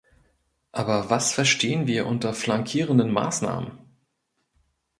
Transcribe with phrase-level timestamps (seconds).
[0.71, 3.77] Aber was verstehen wir unter flankierenden Maßnahmen?